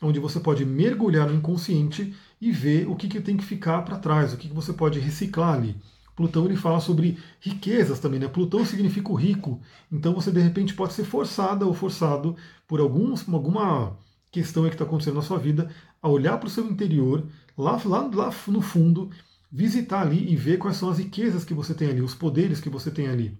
onde 0.00 0.20
você 0.20 0.38
pode 0.38 0.64
mergulhar 0.64 1.28
no 1.28 1.34
inconsciente 1.34 2.14
e 2.40 2.52
ver 2.52 2.88
o 2.88 2.94
que, 2.94 3.08
que 3.08 3.20
tem 3.20 3.36
que 3.36 3.44
ficar 3.44 3.82
para 3.82 3.98
trás, 3.98 4.32
o 4.32 4.36
que, 4.36 4.48
que 4.48 4.54
você 4.54 4.72
pode 4.72 5.00
reciclar 5.00 5.54
ali. 5.54 5.76
Plutão 6.18 6.46
ele 6.46 6.56
fala 6.56 6.80
sobre 6.80 7.16
riquezas 7.38 8.00
também, 8.00 8.18
né? 8.18 8.26
Plutão 8.26 8.64
significa 8.66 9.12
o 9.12 9.14
rico, 9.14 9.60
então 9.90 10.12
você 10.12 10.32
de 10.32 10.40
repente 10.40 10.74
pode 10.74 10.92
ser 10.92 11.04
forçada 11.04 11.64
ou 11.64 11.72
forçado 11.72 12.34
por 12.66 12.80
alguns, 12.80 13.28
alguma 13.28 13.96
questão 14.28 14.64
que 14.64 14.70
está 14.70 14.82
acontecendo 14.82 15.14
na 15.14 15.22
sua 15.22 15.38
vida 15.38 15.70
a 16.02 16.08
olhar 16.08 16.36
para 16.36 16.48
o 16.48 16.50
seu 16.50 16.66
interior, 16.66 17.24
lá, 17.56 17.80
lá, 17.84 18.10
lá 18.12 18.34
no 18.48 18.60
fundo, 18.60 19.12
visitar 19.48 20.00
ali 20.00 20.32
e 20.32 20.34
ver 20.34 20.58
quais 20.58 20.76
são 20.76 20.90
as 20.90 20.98
riquezas 20.98 21.44
que 21.44 21.54
você 21.54 21.72
tem 21.72 21.88
ali, 21.88 22.02
os 22.02 22.16
poderes 22.16 22.60
que 22.60 22.68
você 22.68 22.90
tem 22.90 23.06
ali. 23.06 23.38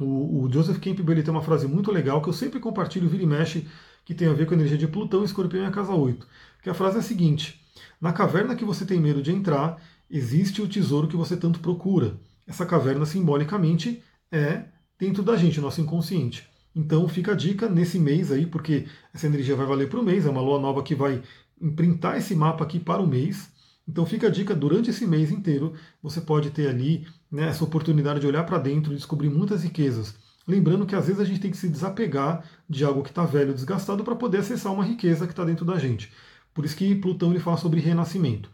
O, 0.00 0.44
o 0.44 0.50
Joseph 0.50 0.78
Campbell 0.78 1.12
ele 1.12 1.22
tem 1.22 1.34
uma 1.34 1.42
frase 1.42 1.68
muito 1.68 1.92
legal 1.92 2.22
que 2.22 2.30
eu 2.30 2.32
sempre 2.32 2.58
compartilho, 2.58 3.06
vira 3.06 3.22
e 3.22 3.26
mexe, 3.26 3.68
que 4.06 4.14
tem 4.14 4.28
a 4.28 4.32
ver 4.32 4.46
com 4.46 4.54
a 4.54 4.56
energia 4.56 4.78
de 4.78 4.88
Plutão 4.88 5.20
e 5.20 5.24
Escorpião 5.26 5.62
em 5.62 5.66
a 5.66 5.70
casa 5.70 5.92
8. 5.92 6.26
Que 6.62 6.70
a 6.70 6.74
frase 6.74 6.96
é 6.96 7.00
a 7.00 7.02
seguinte: 7.02 7.60
Na 8.00 8.14
caverna 8.14 8.56
que 8.56 8.64
você 8.64 8.86
tem 8.86 8.98
medo 8.98 9.20
de 9.20 9.30
entrar, 9.30 9.78
existe 10.10 10.62
o 10.62 10.68
tesouro 10.68 11.08
que 11.08 11.16
você 11.16 11.36
tanto 11.36 11.60
procura. 11.60 12.18
Essa 12.46 12.64
caverna, 12.64 13.04
simbolicamente, 13.04 14.02
é 14.30 14.64
dentro 14.98 15.22
da 15.22 15.36
gente, 15.36 15.60
nosso 15.60 15.80
inconsciente. 15.80 16.48
Então 16.74 17.08
fica 17.08 17.32
a 17.32 17.34
dica 17.34 17.68
nesse 17.68 17.98
mês 17.98 18.30
aí, 18.30 18.46
porque 18.46 18.86
essa 19.12 19.26
energia 19.26 19.56
vai 19.56 19.66
valer 19.66 19.88
para 19.88 20.00
o 20.00 20.02
mês, 20.04 20.26
é 20.26 20.30
uma 20.30 20.40
lua 20.40 20.60
nova 20.60 20.82
que 20.82 20.94
vai 20.94 21.22
imprintar 21.60 22.16
esse 22.16 22.34
mapa 22.34 22.64
aqui 22.64 22.78
para 22.78 23.02
o 23.02 23.06
mês. 23.06 23.50
Então 23.86 24.04
fica 24.04 24.26
a 24.26 24.30
dica, 24.30 24.54
durante 24.54 24.90
esse 24.90 25.06
mês 25.06 25.30
inteiro, 25.30 25.74
você 26.02 26.20
pode 26.20 26.50
ter 26.50 26.68
ali 26.68 27.06
né, 27.30 27.48
essa 27.48 27.64
oportunidade 27.64 28.20
de 28.20 28.26
olhar 28.26 28.44
para 28.44 28.58
dentro 28.58 28.92
e 28.92 28.96
descobrir 28.96 29.30
muitas 29.30 29.62
riquezas. 29.62 30.14
Lembrando 30.46 30.86
que 30.86 30.94
às 30.94 31.06
vezes 31.06 31.20
a 31.20 31.24
gente 31.24 31.40
tem 31.40 31.50
que 31.50 31.56
se 31.56 31.68
desapegar 31.68 32.44
de 32.68 32.84
algo 32.84 33.02
que 33.02 33.10
está 33.10 33.24
velho, 33.24 33.52
desgastado, 33.52 34.04
para 34.04 34.16
poder 34.16 34.38
acessar 34.38 34.72
uma 34.72 34.84
riqueza 34.84 35.26
que 35.26 35.32
está 35.32 35.44
dentro 35.44 35.64
da 35.64 35.78
gente. 35.78 36.10
Por 36.54 36.64
isso 36.64 36.76
que 36.76 36.94
Plutão 36.94 37.30
ele 37.30 37.40
fala 37.40 37.56
sobre 37.56 37.80
renascimento. 37.80 38.50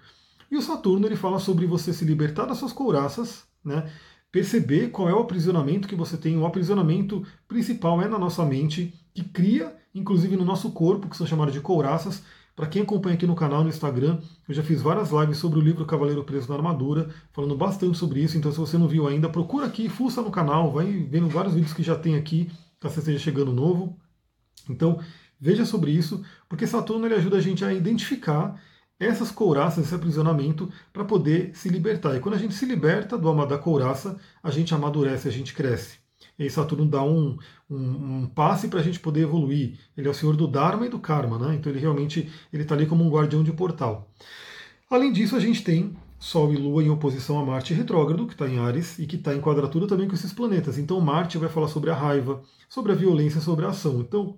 E 0.54 0.56
o 0.56 0.62
Saturno 0.62 1.04
ele 1.04 1.16
fala 1.16 1.40
sobre 1.40 1.66
você 1.66 1.92
se 1.92 2.04
libertar 2.04 2.44
das 2.44 2.58
suas 2.58 2.72
couraças, 2.72 3.42
né, 3.64 3.90
perceber 4.30 4.90
qual 4.90 5.08
é 5.08 5.12
o 5.12 5.18
aprisionamento 5.18 5.88
que 5.88 5.96
você 5.96 6.16
tem. 6.16 6.38
O 6.38 6.46
aprisionamento 6.46 7.26
principal 7.48 8.00
é 8.00 8.06
na 8.06 8.20
nossa 8.20 8.44
mente, 8.44 8.94
que 9.12 9.24
cria, 9.24 9.74
inclusive 9.92 10.36
no 10.36 10.44
nosso 10.44 10.70
corpo, 10.70 11.08
que 11.08 11.16
são 11.16 11.26
chamados 11.26 11.52
de 11.52 11.60
couraças, 11.60 12.22
para 12.54 12.68
quem 12.68 12.82
acompanha 12.82 13.16
aqui 13.16 13.26
no 13.26 13.34
canal, 13.34 13.64
no 13.64 13.68
Instagram, 13.68 14.20
eu 14.48 14.54
já 14.54 14.62
fiz 14.62 14.80
várias 14.80 15.10
lives 15.10 15.38
sobre 15.38 15.58
o 15.58 15.62
livro 15.62 15.84
Cavaleiro 15.84 16.22
Preso 16.22 16.48
na 16.48 16.54
Armadura, 16.54 17.10
falando 17.32 17.56
bastante 17.56 17.98
sobre 17.98 18.20
isso. 18.20 18.38
Então, 18.38 18.52
se 18.52 18.58
você 18.58 18.78
não 18.78 18.86
viu 18.86 19.08
ainda, 19.08 19.28
procura 19.28 19.66
aqui, 19.66 19.88
fuça 19.88 20.22
no 20.22 20.30
canal, 20.30 20.70
vai 20.70 20.86
vendo 20.86 21.28
vários 21.28 21.54
vídeos 21.54 21.72
que 21.72 21.82
já 21.82 21.96
tem 21.96 22.14
aqui, 22.14 22.48
caso 22.78 22.94
você 22.94 23.00
esteja 23.00 23.18
chegando 23.18 23.52
novo. 23.52 23.98
Então, 24.70 25.00
veja 25.40 25.64
sobre 25.64 25.90
isso, 25.90 26.25
porque 26.49 26.64
Saturno 26.64 27.06
ele 27.06 27.16
ajuda 27.16 27.38
a 27.38 27.40
gente 27.40 27.64
a 27.64 27.75
identificar 27.75 28.56
essas 28.98 29.30
couraças, 29.30 29.84
esse 29.84 29.94
aprisionamento, 29.94 30.70
para 30.92 31.04
poder 31.04 31.50
se 31.54 31.68
libertar. 31.68 32.16
E 32.16 32.20
quando 32.20 32.34
a 32.34 32.38
gente 32.38 32.54
se 32.54 32.64
liberta 32.64 33.18
do 33.18 33.46
da 33.46 33.58
couraça, 33.58 34.16
a 34.42 34.50
gente 34.50 34.74
amadurece, 34.74 35.28
a 35.28 35.32
gente 35.32 35.54
cresce. 35.54 35.98
E 36.38 36.48
Saturno 36.50 36.86
dá 36.86 37.02
um, 37.02 37.36
um, 37.70 37.76
um 37.76 38.26
passe 38.26 38.68
para 38.68 38.80
a 38.80 38.82
gente 38.82 38.98
poder 38.98 39.22
evoluir. 39.22 39.78
Ele 39.96 40.08
é 40.08 40.10
o 40.10 40.14
senhor 40.14 40.36
do 40.36 40.48
Dharma 40.48 40.86
e 40.86 40.88
do 40.88 40.98
Karma, 40.98 41.38
né? 41.38 41.54
Então 41.54 41.70
ele 41.70 41.80
realmente 41.80 42.30
está 42.52 42.74
ali 42.74 42.86
como 42.86 43.04
um 43.04 43.10
guardião 43.10 43.44
de 43.44 43.52
portal. 43.52 44.10
Além 44.90 45.12
disso, 45.12 45.36
a 45.36 45.40
gente 45.40 45.62
tem 45.62 45.96
Sol 46.18 46.52
e 46.52 46.56
Lua 46.56 46.82
em 46.82 46.90
oposição 46.90 47.38
a 47.38 47.44
Marte 47.44 47.74
retrógrado, 47.74 48.26
que 48.26 48.32
está 48.32 48.48
em 48.48 48.58
Ares, 48.58 48.98
e 48.98 49.06
que 49.06 49.16
está 49.16 49.34
em 49.34 49.40
quadratura 49.40 49.86
também 49.86 50.08
com 50.08 50.14
esses 50.14 50.32
planetas. 50.32 50.78
Então 50.78 51.00
Marte 51.00 51.38
vai 51.38 51.48
falar 51.48 51.68
sobre 51.68 51.90
a 51.90 51.94
raiva, 51.94 52.42
sobre 52.68 52.92
a 52.92 52.94
violência, 52.94 53.40
sobre 53.40 53.64
a 53.64 53.68
ação. 53.68 54.00
Então, 54.00 54.36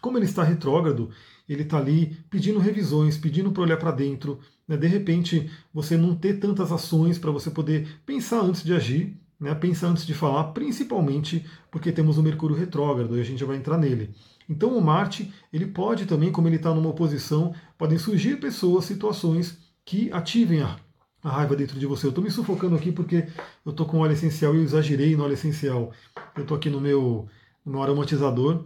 como 0.00 0.18
ele 0.18 0.26
está 0.26 0.42
retrógrado, 0.42 1.10
ele 1.48 1.62
está 1.62 1.78
ali 1.78 2.18
pedindo 2.28 2.58
revisões, 2.58 3.16
pedindo 3.16 3.52
para 3.52 3.62
olhar 3.62 3.76
para 3.76 3.90
dentro. 3.90 4.40
Né? 4.66 4.76
De 4.76 4.86
repente, 4.86 5.50
você 5.72 5.96
não 5.96 6.14
ter 6.14 6.40
tantas 6.40 6.72
ações 6.72 7.18
para 7.18 7.30
você 7.30 7.50
poder 7.50 8.00
pensar 8.04 8.40
antes 8.40 8.62
de 8.62 8.72
agir 8.72 9.16
né, 9.38 9.54
pensar 9.54 9.88
antes 9.88 10.06
de 10.06 10.14
falar, 10.14 10.44
principalmente 10.52 11.44
porque 11.70 11.92
temos 11.92 12.18
o 12.18 12.22
Mercúrio 12.22 12.56
retrógrado 12.56 13.16
e 13.16 13.20
a 13.20 13.24
gente 13.24 13.44
vai 13.44 13.56
entrar 13.56 13.78
nele. 13.78 14.14
Então 14.48 14.76
o 14.76 14.82
Marte, 14.82 15.32
ele 15.52 15.66
pode 15.66 16.06
também, 16.06 16.32
como 16.32 16.48
ele 16.48 16.56
está 16.56 16.72
numa 16.72 16.88
oposição, 16.88 17.54
podem 17.76 17.98
surgir 17.98 18.40
pessoas, 18.40 18.84
situações 18.84 19.58
que 19.84 20.10
ativem 20.12 20.62
a, 20.62 20.76
a 21.22 21.30
raiva 21.30 21.56
dentro 21.56 21.78
de 21.78 21.86
você. 21.86 22.06
Eu 22.06 22.10
estou 22.10 22.24
me 22.24 22.30
sufocando 22.30 22.76
aqui 22.76 22.92
porque 22.92 23.26
eu 23.64 23.70
estou 23.70 23.86
com 23.86 23.98
óleo 23.98 24.12
essencial 24.12 24.54
e 24.54 24.58
eu 24.58 24.64
exagerei 24.64 25.16
no 25.16 25.24
óleo 25.24 25.34
essencial. 25.34 25.92
Eu 26.34 26.42
estou 26.42 26.56
aqui 26.56 26.70
no 26.70 26.80
meu, 26.80 27.28
no 27.64 27.72
meu 27.72 27.82
aromatizador, 27.82 28.64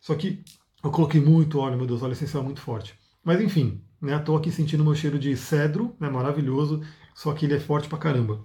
só 0.00 0.14
que 0.14 0.42
eu 0.82 0.90
coloquei 0.90 1.20
muito 1.20 1.58
óleo, 1.58 1.76
meu 1.76 1.86
Deus, 1.86 2.02
óleo 2.02 2.12
essencial 2.12 2.42
muito 2.42 2.60
forte. 2.60 2.94
Mas 3.22 3.40
enfim, 3.40 3.80
né, 4.00 4.14
aqui 4.14 4.50
sentindo 4.50 4.84
meu 4.84 4.94
cheiro 4.94 5.18
de 5.18 5.36
cedro, 5.36 5.94
né, 6.00 6.08
maravilhoso, 6.08 6.82
só 7.14 7.32
que 7.32 7.44
ele 7.44 7.54
é 7.54 7.60
forte 7.60 7.88
pra 7.88 7.98
caramba. 7.98 8.44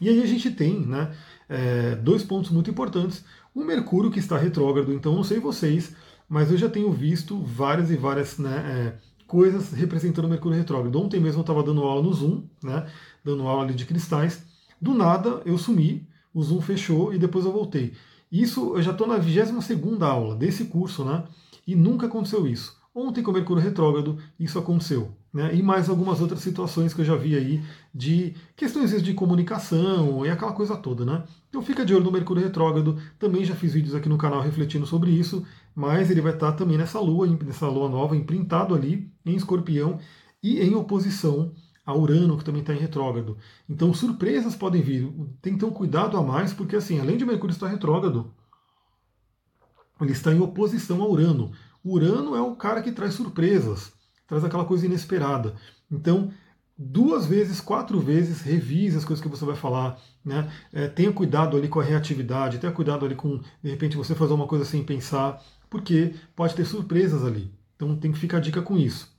E 0.00 0.08
aí 0.08 0.22
a 0.22 0.26
gente 0.26 0.50
tem 0.50 0.80
né, 0.80 1.12
é, 1.48 1.94
dois 1.96 2.22
pontos 2.22 2.50
muito 2.50 2.70
importantes. 2.70 3.24
O 3.54 3.64
Mercúrio 3.64 4.10
que 4.10 4.18
está 4.18 4.36
retrógrado, 4.36 4.92
então 4.92 5.14
não 5.14 5.24
sei 5.24 5.38
vocês, 5.38 5.94
mas 6.28 6.50
eu 6.50 6.56
já 6.56 6.68
tenho 6.68 6.92
visto 6.92 7.40
várias 7.42 7.90
e 7.90 7.96
várias 7.96 8.38
né, 8.38 8.96
é, 8.96 9.24
coisas 9.26 9.72
representando 9.72 10.26
o 10.26 10.28
Mercúrio 10.28 10.58
retrógrado. 10.58 11.00
Ontem 11.00 11.20
mesmo 11.20 11.40
eu 11.40 11.42
estava 11.42 11.62
dando 11.62 11.82
aula 11.82 12.02
no 12.02 12.12
Zoom, 12.12 12.44
né, 12.62 12.86
dando 13.24 13.46
aula 13.46 13.64
ali 13.64 13.74
de 13.74 13.86
cristais. 13.86 14.42
Do 14.80 14.94
nada 14.94 15.42
eu 15.44 15.58
sumi, 15.58 16.06
o 16.32 16.42
Zoom 16.42 16.60
fechou 16.60 17.12
e 17.12 17.18
depois 17.18 17.44
eu 17.44 17.52
voltei. 17.52 17.94
Isso 18.30 18.76
eu 18.76 18.82
já 18.82 18.92
estou 18.92 19.06
na 19.06 19.16
22 19.16 20.02
aula 20.02 20.36
desse 20.36 20.64
curso, 20.66 21.04
né? 21.04 21.24
E 21.66 21.74
nunca 21.74 22.06
aconteceu 22.06 22.46
isso. 22.46 22.76
Ontem 22.94 23.22
com 23.22 23.30
o 23.30 23.34
Mercúrio 23.34 23.62
retrógrado, 23.62 24.18
isso 24.40 24.58
aconteceu. 24.58 25.12
Né? 25.32 25.54
E 25.54 25.62
mais 25.62 25.88
algumas 25.88 26.20
outras 26.20 26.40
situações 26.40 26.94
que 26.94 27.02
eu 27.02 27.04
já 27.04 27.14
vi 27.14 27.36
aí 27.36 27.62
de 27.94 28.34
questões 28.56 29.02
de 29.02 29.14
comunicação 29.14 30.24
e 30.24 30.30
aquela 30.30 30.52
coisa 30.52 30.76
toda, 30.76 31.04
né? 31.04 31.22
Então 31.48 31.62
fica 31.62 31.84
de 31.84 31.94
olho 31.94 32.04
no 32.04 32.10
Mercúrio 32.10 32.42
retrógrado. 32.42 32.98
Também 33.18 33.44
já 33.44 33.54
fiz 33.54 33.74
vídeos 33.74 33.94
aqui 33.94 34.08
no 34.08 34.18
canal 34.18 34.40
refletindo 34.40 34.86
sobre 34.86 35.10
isso, 35.10 35.46
mas 35.74 36.10
ele 36.10 36.20
vai 36.20 36.32
estar 36.32 36.52
também 36.52 36.78
nessa 36.78 36.98
lua, 36.98 37.26
nessa 37.26 37.68
lua 37.68 37.88
nova, 37.88 38.16
imprintado 38.16 38.74
ali 38.74 39.08
em 39.24 39.36
escorpião 39.36 39.98
e 40.42 40.60
em 40.60 40.74
oposição 40.74 41.52
a 41.88 41.96
Urano, 41.96 42.36
que 42.36 42.44
também 42.44 42.60
está 42.60 42.74
em 42.74 42.78
retrógrado. 42.78 43.38
Então 43.66 43.94
surpresas 43.94 44.54
podem 44.54 44.82
vir. 44.82 45.10
Tem 45.40 45.54
que 45.54 45.60
ter 45.60 45.64
um 45.64 45.70
cuidado 45.70 46.18
a 46.18 46.22
mais, 46.22 46.52
porque 46.52 46.76
assim, 46.76 47.00
além 47.00 47.16
de 47.16 47.24
Mercúrio 47.24 47.54
estar 47.54 47.66
retrógrado, 47.66 48.30
ele 49.98 50.12
está 50.12 50.30
em 50.30 50.38
oposição 50.38 51.00
a 51.00 51.08
Urano. 51.08 51.50
Urano 51.82 52.36
é 52.36 52.42
o 52.42 52.54
cara 52.54 52.82
que 52.82 52.92
traz 52.92 53.14
surpresas, 53.14 53.90
traz 54.26 54.44
aquela 54.44 54.66
coisa 54.66 54.84
inesperada. 54.84 55.54
Então, 55.90 56.30
duas 56.76 57.24
vezes, 57.24 57.58
quatro 57.58 57.98
vezes, 57.98 58.42
revise 58.42 58.98
as 58.98 59.04
coisas 59.06 59.22
que 59.22 59.30
você 59.30 59.46
vai 59.46 59.56
falar. 59.56 59.98
Né? 60.22 60.46
É, 60.70 60.88
tenha 60.88 61.10
cuidado 61.10 61.56
ali 61.56 61.68
com 61.68 61.80
a 61.80 61.84
reatividade, 61.84 62.58
tenha 62.58 62.70
cuidado 62.70 63.06
ali 63.06 63.14
com, 63.14 63.38
de 63.62 63.70
repente, 63.70 63.96
você 63.96 64.14
fazer 64.14 64.34
uma 64.34 64.46
coisa 64.46 64.66
sem 64.66 64.84
pensar, 64.84 65.42
porque 65.70 66.14
pode 66.36 66.54
ter 66.54 66.66
surpresas 66.66 67.24
ali. 67.24 67.50
Então 67.76 67.96
tem 67.96 68.12
que 68.12 68.18
ficar 68.18 68.36
a 68.36 68.40
dica 68.40 68.60
com 68.60 68.76
isso. 68.76 69.10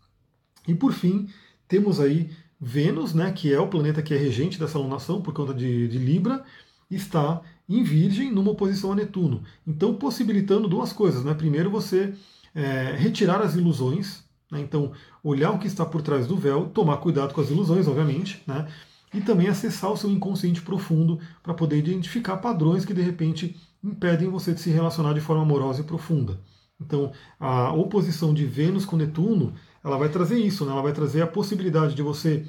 E 0.67 0.75
por 0.75 0.93
fim, 0.93 1.27
temos 1.67 1.99
aí 1.99 2.29
Vênus, 2.59 3.13
né, 3.13 3.31
que 3.31 3.53
é 3.53 3.59
o 3.59 3.67
planeta 3.67 4.01
que 4.01 4.13
é 4.13 4.17
regente 4.17 4.59
dessa 4.59 4.77
alunação 4.77 5.21
por 5.21 5.33
conta 5.33 5.53
de, 5.53 5.87
de 5.87 5.97
Libra, 5.97 6.43
está 6.91 7.41
em 7.67 7.83
Virgem 7.83 8.31
numa 8.31 8.51
oposição 8.51 8.91
a 8.91 8.95
Netuno. 8.95 9.43
Então 9.65 9.93
possibilitando 9.93 10.67
duas 10.67 10.91
coisas. 10.91 11.23
Né? 11.23 11.33
Primeiro 11.33 11.69
você 11.69 12.13
é, 12.53 12.95
retirar 12.97 13.41
as 13.41 13.55
ilusões, 13.55 14.23
né? 14.51 14.59
então 14.59 14.91
olhar 15.23 15.51
o 15.51 15.59
que 15.59 15.67
está 15.67 15.85
por 15.85 16.01
trás 16.01 16.27
do 16.27 16.35
véu, 16.35 16.67
tomar 16.67 16.97
cuidado 16.97 17.33
com 17.33 17.41
as 17.41 17.49
ilusões, 17.49 17.87
obviamente, 17.87 18.43
né? 18.45 18.67
e 19.13 19.21
também 19.21 19.47
acessar 19.47 19.91
o 19.91 19.97
seu 19.97 20.09
inconsciente 20.09 20.61
profundo 20.61 21.19
para 21.41 21.53
poder 21.53 21.77
identificar 21.77 22.37
padrões 22.37 22.85
que 22.85 22.93
de 22.93 23.01
repente 23.01 23.55
impedem 23.83 24.29
você 24.29 24.53
de 24.53 24.59
se 24.59 24.69
relacionar 24.69 25.13
de 25.13 25.21
forma 25.21 25.43
amorosa 25.43 25.81
e 25.81 25.85
profunda. 25.85 26.39
Então, 26.79 27.11
a 27.39 27.73
oposição 27.73 28.33
de 28.33 28.45
Vênus 28.45 28.85
com 28.85 28.95
Netuno, 28.95 29.53
ela 29.83 29.97
vai 29.97 30.09
trazer 30.09 30.37
isso, 30.37 30.65
né? 30.65 30.71
ela 30.71 30.81
vai 30.81 30.93
trazer 30.93 31.21
a 31.21 31.27
possibilidade 31.27 31.93
de 31.93 32.01
você. 32.01 32.45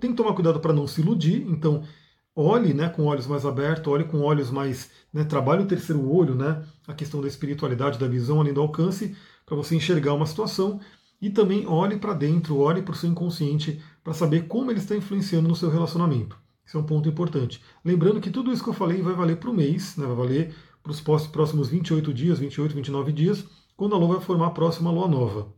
Tem 0.00 0.10
que 0.10 0.16
tomar 0.16 0.32
cuidado 0.34 0.58
para 0.58 0.72
não 0.72 0.86
se 0.86 1.00
iludir, 1.00 1.46
então 1.48 1.84
olhe 2.34 2.72
né, 2.72 2.88
com 2.88 3.04
olhos 3.04 3.26
mais 3.26 3.44
abertos, 3.44 3.92
olhe 3.92 4.04
com 4.04 4.20
olhos 4.20 4.50
mais. 4.50 4.90
Né, 5.12 5.24
trabalhe 5.24 5.62
o 5.62 5.66
terceiro 5.66 6.08
olho, 6.08 6.34
né, 6.34 6.64
a 6.86 6.94
questão 6.94 7.20
da 7.20 7.28
espiritualidade, 7.28 7.98
da 7.98 8.08
visão 8.08 8.40
além 8.40 8.52
do 8.52 8.60
alcance, 8.60 9.16
para 9.44 9.56
você 9.56 9.76
enxergar 9.76 10.14
uma 10.14 10.26
situação. 10.26 10.80
E 11.20 11.30
também 11.30 11.66
olhe 11.66 11.96
para 11.96 12.14
dentro, 12.14 12.58
olhe 12.58 12.80
para 12.80 12.92
o 12.92 12.96
seu 12.96 13.10
inconsciente, 13.10 13.82
para 14.04 14.14
saber 14.14 14.46
como 14.46 14.70
ele 14.70 14.78
está 14.78 14.96
influenciando 14.96 15.48
no 15.48 15.56
seu 15.56 15.68
relacionamento. 15.68 16.38
Esse 16.64 16.76
é 16.76 16.78
um 16.78 16.84
ponto 16.84 17.08
importante. 17.08 17.60
Lembrando 17.84 18.20
que 18.20 18.30
tudo 18.30 18.52
isso 18.52 18.62
que 18.62 18.70
eu 18.70 18.74
falei 18.74 19.02
vai 19.02 19.14
valer 19.14 19.38
para 19.38 19.50
o 19.50 19.54
mês, 19.54 19.96
né, 19.96 20.06
vai 20.06 20.14
valer 20.14 20.54
para 20.82 20.92
os 20.92 21.00
próximos 21.26 21.68
28 21.68 22.12
dias, 22.14 22.38
28, 22.38 22.74
29 22.74 23.12
dias, 23.12 23.44
quando 23.76 23.94
a 23.94 23.98
Lua 23.98 24.16
vai 24.16 24.24
formar 24.24 24.48
a 24.48 24.50
próxima 24.50 24.90
Lua 24.90 25.08
Nova. 25.08 25.52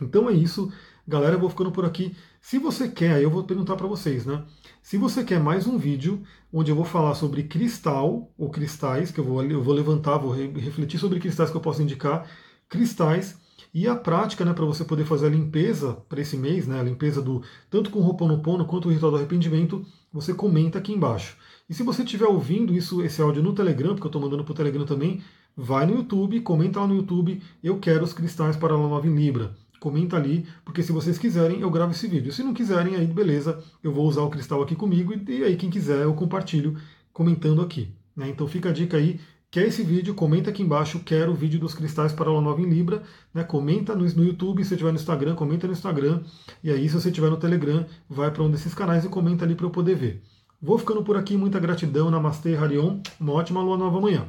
Então 0.00 0.28
é 0.28 0.32
isso. 0.32 0.72
Galera, 1.06 1.34
eu 1.34 1.40
vou 1.40 1.50
ficando 1.50 1.70
por 1.70 1.84
aqui. 1.84 2.16
Se 2.40 2.58
você 2.58 2.88
quer, 2.88 3.22
eu 3.22 3.30
vou 3.30 3.44
perguntar 3.44 3.76
para 3.76 3.86
vocês, 3.86 4.24
né? 4.24 4.44
Se 4.82 4.96
você 4.96 5.22
quer 5.22 5.38
mais 5.38 5.66
um 5.66 5.78
vídeo 5.78 6.22
onde 6.52 6.70
eu 6.70 6.76
vou 6.76 6.84
falar 6.84 7.14
sobre 7.14 7.44
cristal 7.44 8.32
ou 8.36 8.50
cristais, 8.50 9.10
que 9.10 9.20
eu 9.20 9.24
vou, 9.24 9.42
eu 9.44 9.62
vou 9.62 9.74
levantar, 9.74 10.18
vou 10.18 10.32
refletir 10.32 10.98
sobre 10.98 11.20
cristais 11.20 11.50
que 11.50 11.56
eu 11.56 11.60
posso 11.60 11.82
indicar, 11.82 12.28
cristais 12.68 13.38
e 13.72 13.86
a 13.86 13.94
prática, 13.94 14.44
né, 14.44 14.52
para 14.52 14.64
você 14.64 14.84
poder 14.84 15.04
fazer 15.04 15.26
a 15.26 15.30
limpeza 15.30 15.94
para 16.08 16.20
esse 16.20 16.36
mês, 16.36 16.66
né, 16.66 16.80
a 16.80 16.82
limpeza 16.82 17.22
do 17.22 17.42
tanto 17.70 17.90
com 17.90 18.00
o 18.00 18.02
Ho'oponopono 18.02 18.64
quanto 18.64 18.88
o 18.88 18.92
ritual 18.92 19.12
do 19.12 19.18
arrependimento, 19.18 19.84
você 20.12 20.34
comenta 20.34 20.78
aqui 20.78 20.92
embaixo. 20.92 21.36
E 21.68 21.74
se 21.74 21.82
você 21.82 22.02
estiver 22.02 22.26
ouvindo 22.26 22.74
isso, 22.74 23.02
esse 23.02 23.22
áudio 23.22 23.42
no 23.42 23.54
Telegram, 23.54 23.94
porque 23.94 24.06
eu 24.06 24.08
estou 24.08 24.22
mandando 24.22 24.44
para 24.44 24.52
o 24.52 24.56
Telegram 24.56 24.84
também, 24.84 25.22
vai 25.56 25.86
no 25.86 25.96
YouTube, 25.96 26.40
comenta 26.40 26.80
lá 26.80 26.86
no 26.86 26.96
YouTube, 26.96 27.40
eu 27.62 27.78
quero 27.78 28.04
os 28.04 28.12
cristais 28.12 28.56
para 28.56 28.74
a 28.74 28.78
Nova 28.78 29.06
em 29.06 29.14
Libra 29.14 29.56
comenta 29.84 30.16
ali, 30.16 30.46
porque 30.64 30.82
se 30.82 30.92
vocês 30.92 31.18
quiserem, 31.18 31.60
eu 31.60 31.70
gravo 31.70 31.92
esse 31.92 32.08
vídeo. 32.08 32.32
Se 32.32 32.42
não 32.42 32.54
quiserem, 32.54 32.96
aí 32.96 33.06
beleza, 33.06 33.62
eu 33.82 33.92
vou 33.92 34.06
usar 34.06 34.22
o 34.22 34.30
cristal 34.30 34.62
aqui 34.62 34.74
comigo 34.74 35.12
e 35.28 35.44
aí 35.44 35.56
quem 35.56 35.68
quiser 35.68 36.04
eu 36.04 36.14
compartilho 36.14 36.74
comentando 37.12 37.60
aqui. 37.60 37.94
Né? 38.16 38.30
Então 38.30 38.46
fica 38.46 38.70
a 38.70 38.72
dica 38.72 38.96
aí, 38.96 39.20
quer 39.54 39.68
esse 39.68 39.84
vídeo, 39.84 40.16
comenta 40.16 40.50
aqui 40.50 40.64
embaixo, 40.64 40.98
quero 40.98 41.30
o 41.30 41.34
vídeo 41.36 41.60
dos 41.60 41.76
cristais 41.76 42.12
para 42.12 42.28
a 42.28 42.40
nova 42.40 42.60
em 42.60 42.68
Libra, 42.68 43.04
né? 43.32 43.44
comenta 43.44 43.94
no, 43.94 44.04
no 44.04 44.24
YouTube, 44.24 44.64
se 44.64 44.70
você 44.70 44.74
estiver 44.74 44.90
no 44.90 44.98
Instagram, 44.98 45.36
comenta 45.36 45.68
no 45.68 45.72
Instagram, 45.72 46.22
e 46.60 46.72
aí 46.72 46.88
se 46.88 46.94
você 47.00 47.08
estiver 47.08 47.30
no 47.30 47.36
Telegram, 47.36 47.86
vai 48.10 48.32
para 48.32 48.42
um 48.42 48.50
desses 48.50 48.74
canais 48.74 49.04
e 49.04 49.08
comenta 49.08 49.44
ali 49.44 49.54
para 49.54 49.64
eu 49.64 49.70
poder 49.70 49.94
ver. 49.94 50.20
Vou 50.60 50.76
ficando 50.76 51.04
por 51.04 51.16
aqui, 51.16 51.36
muita 51.36 51.60
gratidão, 51.60 52.10
Namastê, 52.10 52.56
Harion, 52.56 52.98
uma 53.20 53.32
ótima 53.32 53.62
lua 53.62 53.78
nova 53.78 53.96
amanhã. 53.98 54.26